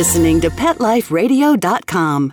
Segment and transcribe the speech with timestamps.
[0.00, 2.32] listening to PetLifeRadio.com.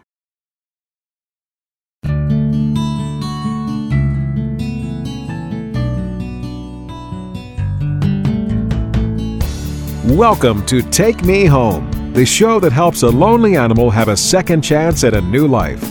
[10.16, 14.62] Welcome to Take Me Home, the show that helps a lonely animal have a second
[14.62, 15.84] chance at a new life.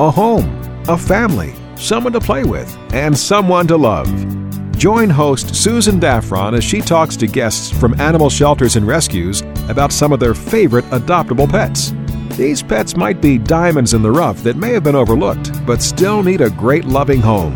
[0.00, 4.08] A home, a family, someone to play with, and someone to love.
[4.80, 9.92] Join host Susan Daffron as she talks to guests from animal shelters and rescues about
[9.92, 11.92] some of their favorite adoptable pets.
[12.38, 16.22] These pets might be diamonds in the rough that may have been overlooked, but still
[16.22, 17.54] need a great loving home.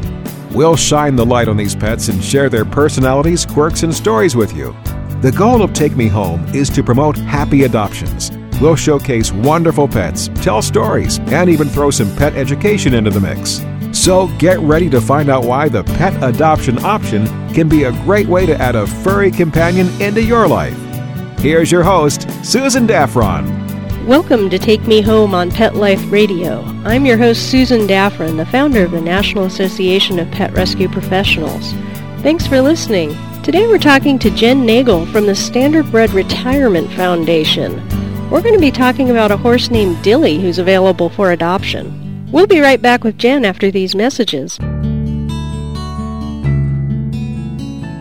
[0.51, 4.55] We'll shine the light on these pets and share their personalities, quirks, and stories with
[4.55, 4.77] you.
[5.23, 8.33] The goal of Take Me Home is to promote happy adoptions.
[8.61, 13.65] We'll showcase wonderful pets, tell stories, and even throw some pet education into the mix.
[14.05, 18.27] So get ready to find out why the pet adoption option can be a great
[18.27, 20.77] way to add a furry companion into your life.
[21.39, 24.07] Here's your host, Susan Daffron.
[24.07, 26.61] Welcome to Take Me Home on Pet Life Radio.
[26.85, 31.73] I'm your host, Susan Daffron, the founder of the National Association of Pet Rescue Professionals.
[32.21, 33.17] Thanks for listening.
[33.43, 37.77] Today we're talking to Jen Nagel from the Standardbred Retirement Foundation.
[38.29, 42.04] We're going to be talking about a horse named Dilly who's available for adoption.
[42.35, 44.59] We'll be right back with Jen after these messages.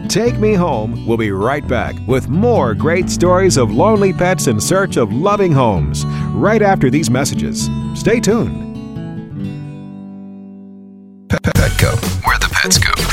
[0.09, 4.59] Take Me Home We'll be right back with more great stories of lonely pets in
[4.59, 7.69] search of loving homes right after these messages.
[7.93, 8.75] Stay tuned.
[11.29, 13.12] Petco, where the pets go.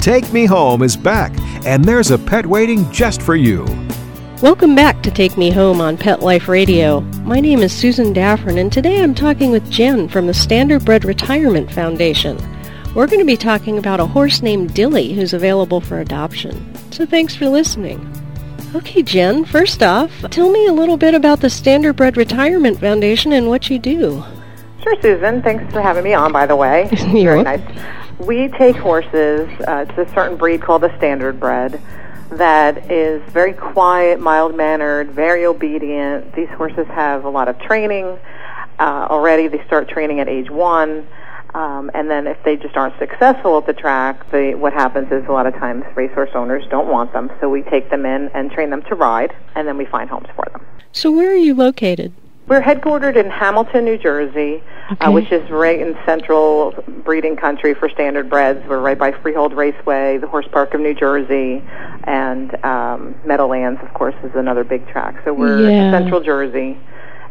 [0.00, 1.30] Take Me Home is back,
[1.66, 3.66] and there's a pet waiting just for you.
[4.40, 7.02] Welcome back to Take Me Home on Pet Life Radio.
[7.22, 11.70] My name is Susan Daffron, and today I'm talking with Jen from the Standardbred Retirement
[11.70, 12.38] Foundation.
[12.94, 16.74] We're going to be talking about a horse named Dilly who's available for adoption.
[16.92, 18.00] So thanks for listening.
[18.74, 23.48] Okay, Jen, first off, tell me a little bit about the Standardbred Retirement Foundation and
[23.48, 24.24] what you do.
[24.82, 25.42] Sure, Susan.
[25.42, 26.88] Thanks for having me on, by the way.
[27.12, 27.99] You're Very nice.
[28.20, 31.80] We take horses, uh, it's a certain breed called the Standardbred,
[32.32, 36.34] that is very quiet, mild-mannered, very obedient.
[36.34, 38.18] These horses have a lot of training
[38.78, 39.48] uh, already.
[39.48, 41.08] They start training at age one.
[41.54, 45.26] Um, and then if they just aren't successful at the track, they, what happens is
[45.26, 47.30] a lot of times racehorse owners don't want them.
[47.40, 50.28] So we take them in and train them to ride, and then we find homes
[50.36, 50.64] for them.
[50.92, 52.12] So where are you located?
[52.50, 54.60] We're headquartered in Hamilton, New Jersey,
[54.90, 55.04] Okay.
[55.06, 56.72] uh, which is right in central
[57.04, 58.66] breeding country for standardbreds.
[58.66, 61.62] We're right by Freehold Raceway, the Horse Park of New Jersey,
[62.08, 65.14] and um, Meadowlands, of course, is another big track.
[65.24, 65.92] So we're Yeah.
[65.92, 66.76] central Jersey.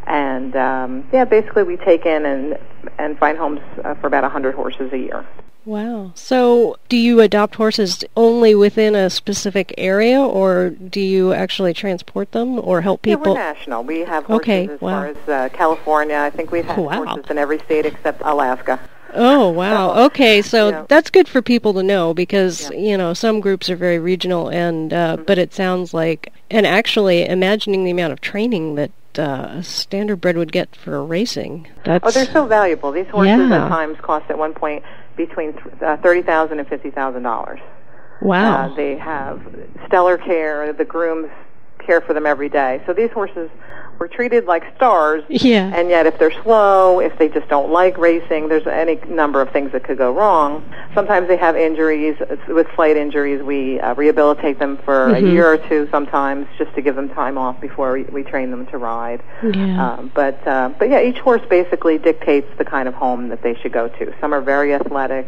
[0.08, 2.58] And um, yeah, basically we take in and
[2.98, 5.26] and find homes uh, for about a 100 horses a year.
[5.66, 6.12] Wow.
[6.16, 12.32] So do you adopt horses only within a specific area, or do you actually transport
[12.32, 13.34] them or help Yeah, people?
[13.34, 13.84] we're national.
[13.84, 14.92] We have horses Okay, as wow.
[14.92, 16.18] far as uh, California.
[16.18, 17.06] I think we've had Wow.
[17.06, 18.80] horses in every state except Alaska.
[19.16, 20.06] Oh wow.
[20.06, 20.86] Okay, so Yeah.
[20.88, 22.78] that's good for people to know because Yeah.
[22.78, 25.24] you know some groups are very regional, and uh, Mm-hmm.
[25.24, 30.36] but it sounds like And actually, imagining the amount of training that uh, a standardbred
[30.36, 31.68] would get for racing.
[31.84, 32.92] That's, oh, they're so valuable.
[32.92, 33.66] These horses Yeah.
[33.66, 34.84] at times cost at one point
[35.20, 35.54] between
[35.86, 37.60] uh, thirty thousand and fifty thousand dollars.
[38.22, 38.72] wow.
[38.72, 39.42] Uh, they have
[39.86, 40.72] stellar care.
[40.74, 41.30] The grooms
[41.90, 42.80] care for them every day.
[42.86, 43.50] So these horses
[43.98, 45.24] were treated like stars.
[45.28, 45.72] Yeah.
[45.74, 49.50] And yet, if they're slow, if they just don't like racing, there's any number of
[49.50, 50.64] things that could go wrong.
[50.94, 52.16] Sometimes they have injuries.
[52.48, 55.18] With slight injuries, we uh, rehabilitate them for Mhm.
[55.18, 58.52] a year or two sometimes, just to give them time off before we, we train
[58.52, 59.22] them to ride.
[59.44, 59.94] Yeah.
[59.94, 63.56] Um, but uh, but yeah, each horse basically dictates the kind of home that they
[63.56, 64.14] should go to.
[64.22, 65.28] Some are very athletic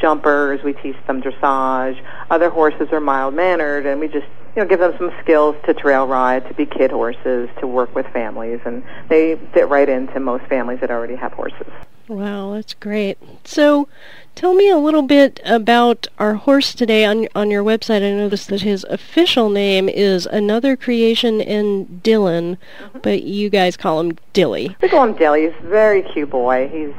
[0.00, 0.62] jumpers.
[0.62, 2.02] We teach them dressage.
[2.30, 5.74] Other horses are mild mannered, and we just you know give them some skills to
[5.74, 10.20] trail ride, to be kid horses, to work with families, and they fit right into
[10.20, 11.70] most families that already have horses.
[12.08, 13.18] Wow, that's great.
[13.44, 13.86] So,
[14.34, 17.96] tell me a little bit about our horse today on on your website.
[17.96, 22.98] I noticed that his official name is Another Creation in Dylan, mm-hmm.
[23.02, 24.74] but you guys call him Dilly.
[24.80, 25.42] We call him Dilly.
[25.48, 26.70] He's a very cute boy.
[26.72, 26.94] He's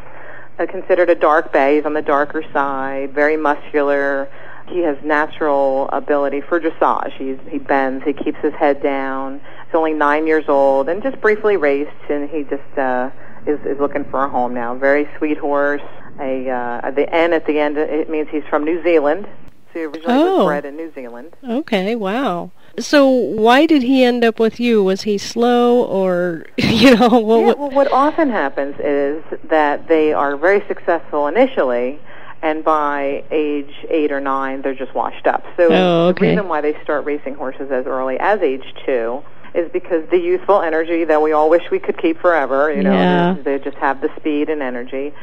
[0.60, 1.78] uh, considered a dark bay.
[1.78, 4.30] He's on the darker side, very muscular.
[4.68, 7.14] He has natural ability for dressage.
[7.18, 8.04] He's, he bends.
[8.06, 9.42] He keeps his head down.
[9.66, 13.10] He's only nine years old and just briefly raced, and he just uh,
[13.48, 14.76] is, is looking for a home now.
[14.76, 15.82] Very sweet horse.
[16.20, 19.26] A uh, the N at the end it means he's from New Zealand.
[19.74, 20.38] So he originally Oh.
[20.40, 21.34] was bred in New Zealand.
[21.48, 22.52] Okay, wow.
[22.80, 24.84] So, why did he end up with you?
[24.84, 27.40] Was he slow, or you know, what?
[27.40, 32.00] Yeah, what well, what often happens is that they are very successful initially,
[32.42, 35.46] and by age eight or nine, they're just washed up.
[35.58, 39.24] So Oh, the reason why they start racing horses as early as age two
[39.54, 42.72] is because the youthful energy that we all wish we could keep forever.
[42.72, 43.34] You know, Yeah.
[43.44, 45.14] they they just have the speed and energy.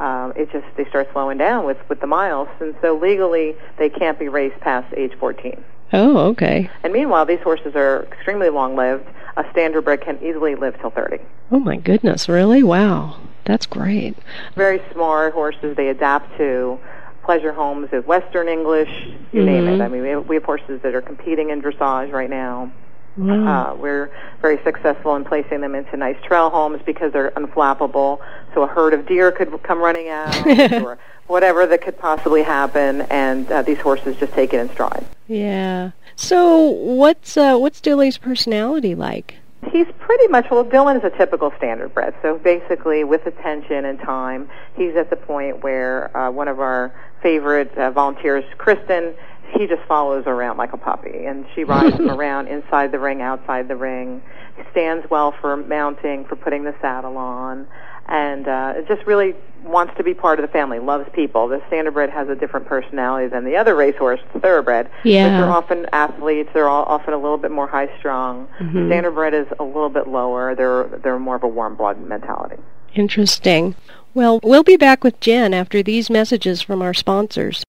[0.00, 3.88] Um, it just they start slowing down with with the miles, and so legally they
[3.88, 5.62] can't be raced past age 14.
[5.94, 6.68] Oh, okay.
[6.82, 9.06] And meanwhile, these horses are extremely long-lived.
[9.36, 11.18] A standardbred can easily live till 30.
[11.50, 12.62] Oh my goodness, really?
[12.62, 14.16] Wow, that's great.
[14.54, 15.76] very smart horses.
[15.76, 16.78] They adapt to
[17.24, 18.90] pleasure homes with Western English,
[19.32, 19.78] you name it.
[19.78, 19.84] Mhm.
[19.84, 22.70] I mean, we have, we have horses that are competing in dressage right now.
[23.16, 23.72] Wow.
[23.72, 24.10] Uh, we're
[24.42, 28.18] very successful in placing them into nice trail homes because they're unflappable.
[28.54, 30.46] So a herd of deer could come running out,
[30.82, 35.04] or whatever that could possibly happen, and uh, these horses just take it in stride.
[35.26, 35.90] yeah.
[36.16, 39.36] So, what's uh, what's Dilly's personality like?
[39.72, 40.64] He's pretty much well.
[40.64, 42.14] Dylan is a typical standardbred.
[42.22, 46.92] So basically, with attention and time, he's at the point where uh, one of our
[47.22, 49.14] favorite uh, volunteers, Kristen,
[49.56, 53.22] he just follows around like a puppy, and she rides him around inside the ring,
[53.22, 54.22] outside the ring.
[54.70, 57.66] Stands well for mounting, for putting the saddle on,
[58.06, 59.34] and uh, just really
[59.64, 60.78] wants to be part of the family.
[60.78, 61.48] Loves people.
[61.48, 64.90] The standardbred has a different personality than the other racehorse, the thoroughbred.
[65.04, 65.28] Yeah.
[65.28, 66.50] But they're often athletes.
[66.52, 68.46] They're all often a little bit more high strung.
[68.60, 68.88] Mhm.
[68.88, 70.54] Standardbred is a little bit lower.
[70.54, 72.56] They're they're more of a warm blood mentality.
[72.94, 73.74] Interesting.
[74.12, 77.64] Well, we'll be back with Jen after these messages from our sponsors.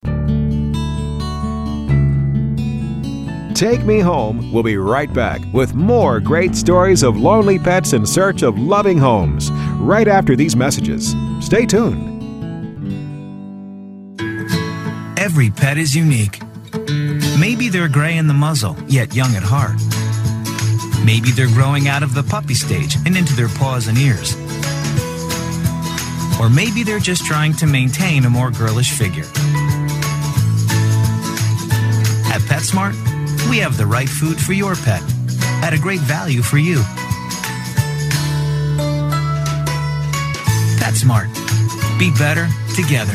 [3.56, 8.06] Take Me Home We'll be right back with more great stories of lonely pets in
[8.06, 9.50] search of loving homes
[9.80, 11.16] right after these messages.
[11.40, 12.12] Stay tuned.
[15.18, 16.42] Every pet is unique.
[17.40, 19.80] Maybe they're gray in the muzzle, yet young at heart.
[21.06, 24.36] Maybe they're growing out of the puppy stage and into their paws and ears.
[26.42, 29.24] Or maybe they're just trying to maintain a more girlish figure.
[32.28, 33.15] At PetSmart,
[33.50, 35.02] we have the right food for your pet
[35.64, 36.78] at a great value for you.
[40.80, 41.30] PetSmart.
[41.98, 43.14] Be better together.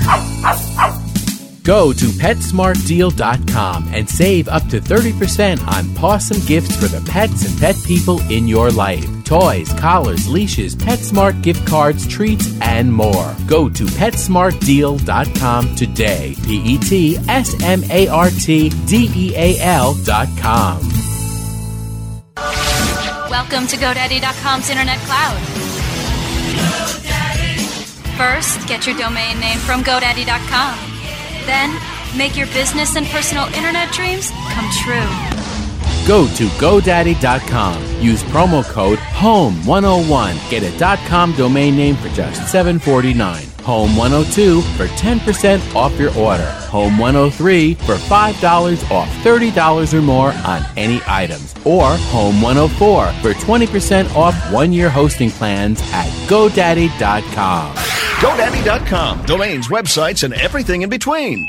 [1.62, 7.58] Go to PetSmartDeal.com and save up to 30% on awesome gifts for the pets and
[7.60, 9.19] pet people in your life.
[9.30, 13.36] Toys, collars, leashes, PetSmart gift cards, treats, and more.
[13.46, 16.34] Go to PetSmartDeal.com today.
[16.42, 20.80] P E T S M A R T D E A L.com.
[23.30, 25.38] Welcome to GoDaddy.com's Internet Cloud.
[28.18, 30.76] First, get your domain name from GoDaddy.com.
[31.46, 35.29] Then, make your business and personal internet dreams come true.
[36.10, 38.02] Go to GoDaddy.com.
[38.02, 40.50] Use promo code HOME101.
[40.50, 43.14] Get a .com domain name for just $7.49.
[43.60, 46.52] Home102 for 10% off your order.
[46.66, 51.54] Home103 for $5 off $30 or more on any items.
[51.64, 57.76] Or Home104 for 20% off one year hosting plans at GoDaddy.com.
[57.76, 59.26] GoDaddy.com.
[59.26, 61.48] Domains, websites, and everything in between.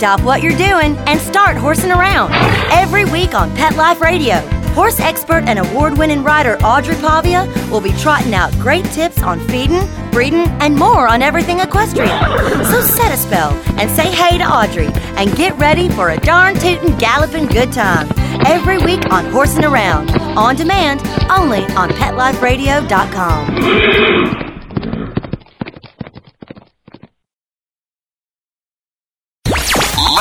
[0.00, 2.32] Stop what you're doing and start horsing around.
[2.72, 4.36] Every week on Pet Life Radio,
[4.72, 9.46] horse expert and award winning rider Audrey Pavia will be trotting out great tips on
[9.48, 12.18] feeding, breeding, and more on everything equestrian.
[12.64, 14.88] So set a spell and say hey to Audrey
[15.18, 18.08] and get ready for a darn tootin' galloping good time.
[18.46, 24.49] Every week on Horsing Around, on demand, only on PetLifeRadio.com.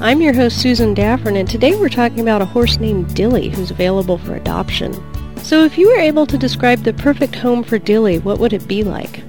[0.00, 3.72] I'm your host, Susan Daffron, and today we're talking about a horse named Dilly who's
[3.72, 4.92] available for adoption.
[5.38, 8.68] So, if you were able to describe the perfect home for Dilly, what would it
[8.68, 9.22] be like?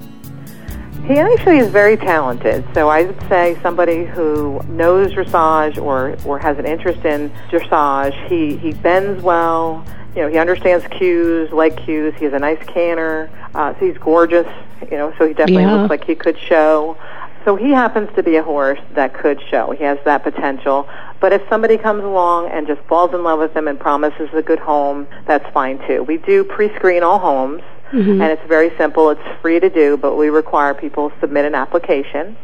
[1.06, 2.64] He actually is very talented.
[2.72, 8.28] So I would say somebody who knows dressage or, or has an interest in dressage.
[8.28, 9.84] He, he bends well.
[10.14, 12.14] You know, he understands cues, leg cues.
[12.16, 13.28] He has a nice canter.
[13.56, 14.46] Uh, so he's gorgeous.
[14.88, 15.74] You know, so he definitely Yeah.
[15.78, 16.96] looks like he could show.
[17.44, 19.70] So he happens to be a horse that could show.
[19.70, 20.88] He has that potential.
[21.20, 24.42] But if somebody comes along and just falls in love with him and promises a
[24.42, 26.02] good home, that's fine too.
[26.02, 27.62] We do pre-screen all homes.
[27.92, 28.22] Mhm.
[28.22, 29.10] And it's very simple.
[29.10, 32.36] It's free to do, but we require people submit an application.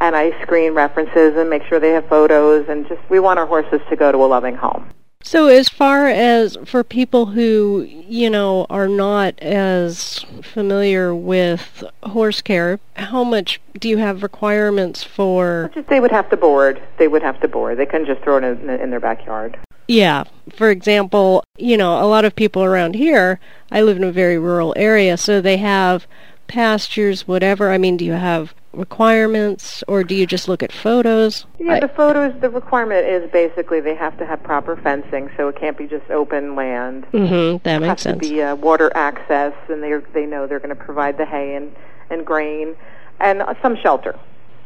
[0.00, 3.46] And I screen references and make sure they have photos and just we want our
[3.46, 4.86] horses to go to a loving home.
[5.26, 12.42] So, as far as for people who, you know, are not as familiar with horse
[12.42, 15.70] care, how much do you have requirements for?
[15.74, 16.80] Just they would have to board.
[16.98, 17.78] They would have to board.
[17.78, 19.58] They couldn't just throw it in, in their backyard.
[19.88, 20.24] Yeah.
[20.54, 23.40] For example, you know, a lot of people around here,
[23.72, 26.06] I live in a very rural area, so they have
[26.48, 27.70] pastures, whatever.
[27.70, 31.46] I mean, do you have requirements or do you just look at photos?
[31.58, 32.32] Yeah, the photos.
[32.40, 36.10] The requirement is basically they have to have proper fencing, so it can't be just
[36.10, 37.06] open land.
[37.12, 38.26] Mhm, that It makes has sense.
[38.26, 41.54] to be uh, water access, and they they know they're going to provide the hay
[41.54, 41.74] and
[42.10, 42.74] and grain,
[43.20, 44.14] and uh, some shelter.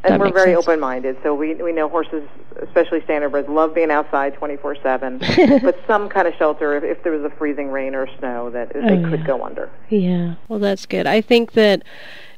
[0.05, 0.69] And That we're very sense.
[0.69, 2.23] open-minded, so we we know horses,
[2.63, 5.63] especially standardbreds, love being outside 24/7.
[5.63, 8.73] but some kind of shelter, if, if there was a freezing rain or snow, that
[8.73, 9.27] they Oh, could yeah.
[9.27, 9.69] go under.
[9.89, 11.09] Yeah, well, that's good.
[11.09, 11.83] I think that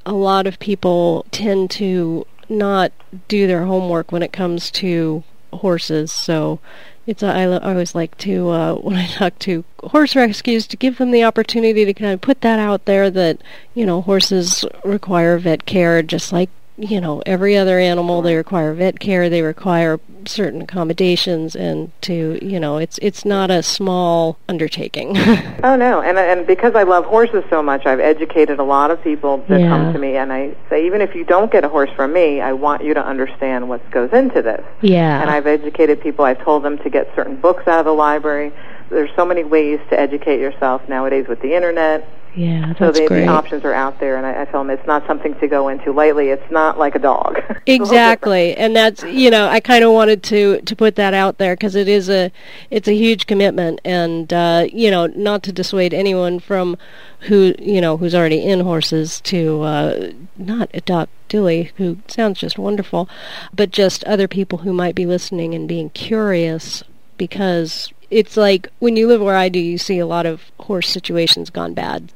[0.06, 2.92] a lot of people tend to not
[3.28, 6.12] do their homework when it comes to horses.
[6.12, 6.60] So
[7.06, 10.98] it's I, I always like to uh, when I talk to horse rescues to give
[10.98, 13.40] them the opportunity to kind of put that out there that
[13.74, 18.72] you know horses require vet care just like you know every other animal they require
[18.72, 24.38] vet care they require certain accommodations and to you know it's it's not a small
[24.48, 25.14] undertaking
[25.62, 29.02] Oh no, and and because I love horses so much, I've educated a lot of
[29.02, 29.68] people that Yeah.
[29.68, 32.40] come to me, and I say even if you don't get a horse from me,
[32.40, 34.64] I want you to understand what goes into this.
[34.80, 35.20] Yeah.
[35.20, 36.24] And I've educated people.
[36.24, 38.52] I've told them to get certain books out of the library.
[38.88, 42.08] There's so many ways to educate yourself nowadays with the internet.
[42.40, 44.70] Yeah so that's the, great the options are out there, and I, I tell them
[44.70, 46.30] it's not something to go into lightly.
[46.30, 47.40] It's not like a dog.
[47.66, 51.54] Exactly, and that's you know I kind of wanted to to put that out there
[51.54, 52.32] because it is a
[52.70, 56.76] it's a huge commitment, and uh, you know not to dissuade anyone from
[57.20, 62.58] who you know who's already in horses to uh, not adopt Dilly, who sounds just
[62.58, 63.08] wonderful,
[63.54, 66.82] but just other people who might be listening and being curious
[67.18, 70.88] because it's like when you live where I do, you see a lot of horse
[70.88, 72.12] situations gone bad.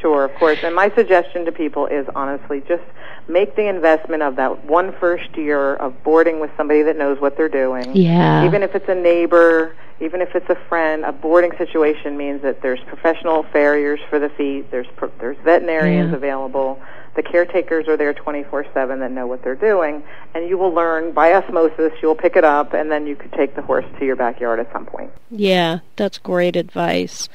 [0.00, 0.58] Sure, of course.
[0.62, 2.84] And my suggestion to people is honestly just
[3.28, 7.36] make the investment of that one first year of boarding with somebody that knows what
[7.36, 7.96] they're doing.
[7.96, 8.46] Yeah.
[8.46, 12.62] Even if it's a neighbor, even if it's a friend, a boarding situation means that
[12.62, 16.16] there's professional farriers for the feet, there's pro- there's veterinarians Yeah.
[16.16, 16.80] available,
[17.16, 20.04] the caretakers are there 24/7 that know what they're doing,
[20.36, 21.92] and you will learn by osmosis.
[22.00, 24.72] You'll pick it up, and then you could take the horse to your backyard at
[24.72, 25.10] some point.
[25.28, 27.28] Yeah, that's great advice.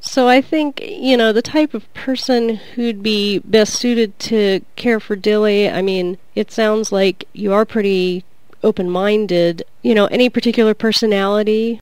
[0.00, 4.98] So I think, you know, the type of person who'd be best suited to care
[4.98, 8.24] for Dilly, I mean, it sounds like you are pretty
[8.64, 9.62] open-minded.
[9.82, 11.78] You know, any particular personality?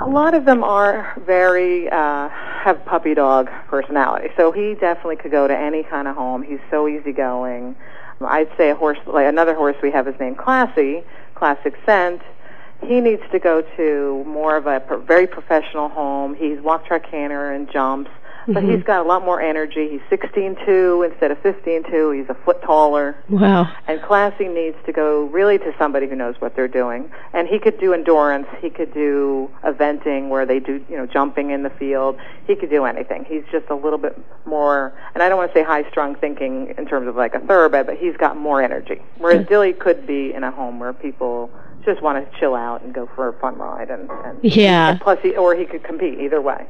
[0.00, 4.28] A lot of them are very uh, have puppy dog personality.
[4.36, 6.42] So he definitely could go to any kind of home.
[6.42, 7.74] He's so easygoing.
[8.20, 11.02] I'd say a horse, like another horse we have is named Classy,
[11.34, 12.22] Classic Scent.
[12.84, 16.34] He needs to go to more of a pro- very professional home.
[16.34, 18.10] He's walk track canter and jumps
[18.46, 18.74] but Mhm.
[18.74, 19.88] he's got a lot more energy.
[19.88, 22.10] He's 16'2 instead of 15'2.
[22.10, 23.16] He's a foot taller.
[23.28, 23.68] Wow.
[23.86, 27.10] And Classy needs to go really to somebody who knows what they're doing.
[27.32, 28.46] And he could do endurance.
[28.60, 32.16] He could do eventing where they do, you know, jumping in the field.
[32.46, 33.24] He could do anything.
[33.24, 36.86] He's just a little bit more, and I don't want to say high-strung thinking in
[36.86, 39.02] terms of like a thoroughbred, but he's got more energy.
[39.18, 41.50] Whereas Dilly could be in a home where people
[41.84, 43.90] just want to chill out and go for a fun ride.
[43.90, 44.90] And, and Yeah.
[44.90, 46.66] and plus, he, or he could compete either way.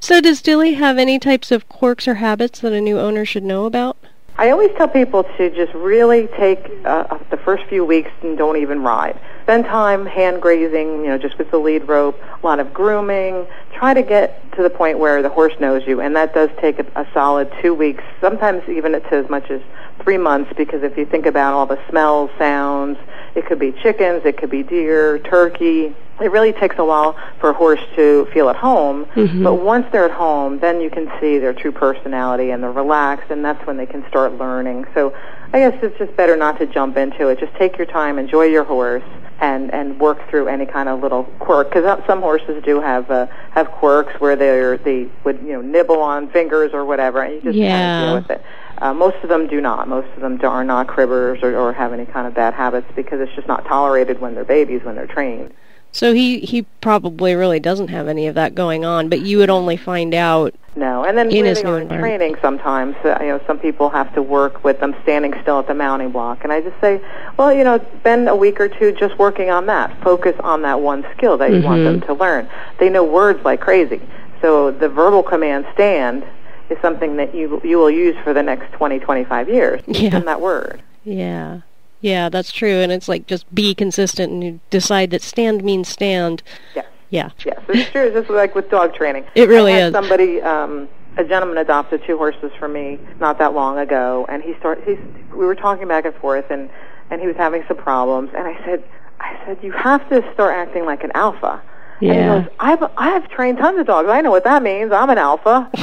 [0.00, 3.44] So does Dilly have any types of quirks or habits that a new owner should
[3.44, 3.96] know about?
[4.38, 8.56] I always tell people to just really take uh, the first few weeks and don't
[8.56, 9.20] even ride.
[9.42, 13.46] Spend time hand grazing, you know, just with the lead rope, a lot of grooming.
[13.74, 16.78] Try to get to the point where the horse knows you, and that does take
[16.78, 19.60] a, a solid two weeks, sometimes even to as much as
[20.02, 22.96] three months, because if you think about all the smells, sounds,
[23.34, 25.94] it could be chickens, it could be deer, turkey.
[26.22, 29.42] It really takes a while for a horse to feel at home, Mhm.
[29.42, 33.30] but once they're at home, then you can see their true personality and they're relaxed,
[33.30, 34.86] and that's when they can start learning.
[34.94, 35.12] So
[35.52, 37.40] I guess it's just better not to jump into it.
[37.40, 39.02] Just take your time, enjoy your horse,
[39.40, 41.70] and and work through any kind of little quirk.
[41.72, 46.00] Because some horses do have uh, have quirks where they they would you know nibble
[46.00, 47.98] on fingers or whatever, and you just kind Yeah.
[47.98, 48.42] of deal with it.
[48.80, 49.88] Uh, most of them do not.
[49.88, 53.20] Most of them are not cribbers or, or have any kind of bad habits because
[53.20, 55.50] it's just not tolerated when they're babies when they're trained.
[55.92, 59.50] So he he probably really doesn't have any of that going on, but you would
[59.50, 63.58] only find out No, and then In his on training sometimes, uh, you know, some
[63.58, 66.80] people have to work with them standing still at the mounting block, and I just
[66.80, 66.98] say,
[67.36, 69.94] well, you know, spend a week or two just working on that.
[70.02, 71.84] Focus on that one skill that you want Mhm.
[71.84, 72.48] them to learn.
[72.78, 74.00] They know words like crazy,
[74.40, 76.24] so the verbal command "stand"
[76.70, 79.82] is something that you you will use for the next 20, 25 years.
[79.86, 80.20] Yeah.
[80.20, 80.80] That word.
[81.04, 81.58] Yeah.
[82.02, 82.80] Yeah, that's true.
[82.80, 86.42] And it's like just be consistent and you decide that stand means stand.
[86.74, 86.82] Yeah.
[87.08, 87.30] Yeah.
[87.44, 88.02] Yes, it's true.
[88.02, 89.24] It's just like with dog training.
[89.34, 89.92] It really I had is.
[89.92, 94.54] Somebody, um, a gentleman adopted two horses from me not that long ago, and he
[94.58, 94.84] started.
[94.84, 94.98] He's,
[95.30, 96.70] we were talking back and forth, and
[97.10, 98.82] and he was having some problems, and I said,
[99.20, 101.62] I said, you have to start acting like an alpha.
[102.02, 102.40] And he Yeah.
[102.42, 104.08] goes, I've I've trained tons of dogs.
[104.08, 104.92] I know what that means.
[104.92, 105.70] I'm an alpha.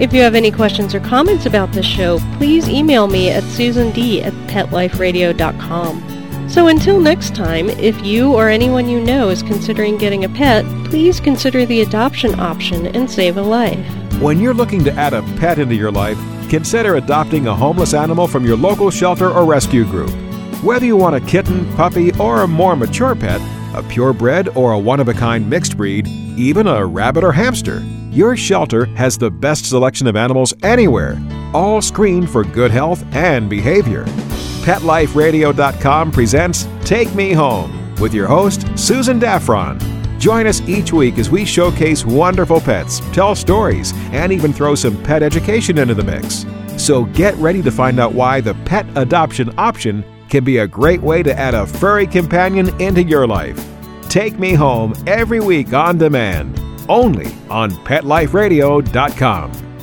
[0.00, 4.24] If you have any questions or comments about this show, please email me at susand
[4.24, 6.48] at petliferadio.com.
[6.50, 10.64] So until next time, if you or anyone you know is considering getting a pet,
[10.86, 13.86] please consider the adoption option and save a life.
[14.20, 16.18] When you're looking to add a pet into your life,
[16.50, 20.10] consider adopting a homeless animal from your local shelter or rescue group.
[20.64, 23.40] Whether you want a kitten, puppy, or a more mature pet,
[23.74, 26.06] a purebred or a one of a kind mixed breed,
[26.36, 31.20] even a rabbit or hamster, your shelter has the best selection of animals anywhere,
[31.52, 34.04] all screened for good health and behavior.
[34.64, 39.78] PetLifeRadio.com presents Take Me Home with your host, Susan Daffron.
[40.18, 45.02] Join us each week as we showcase wonderful pets, tell stories, and even throw some
[45.02, 46.46] pet education into the mix.
[46.82, 51.00] So get ready to find out why the pet adoption option can be a great
[51.00, 53.64] way to add a furry companion into your life.
[54.08, 59.73] Take Me Home every week on demand, only on PetLifeRadio.com.